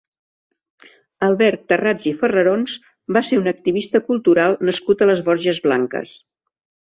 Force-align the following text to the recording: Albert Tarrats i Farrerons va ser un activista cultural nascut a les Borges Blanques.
Albert 1.27 1.67
Tarrats 1.71 2.07
i 2.11 2.13
Farrerons 2.21 2.77
va 3.19 3.23
ser 3.29 3.39
un 3.43 3.51
activista 3.53 4.03
cultural 4.09 4.57
nascut 4.71 5.05
a 5.07 5.11
les 5.11 5.23
Borges 5.29 5.61
Blanques. 5.69 6.17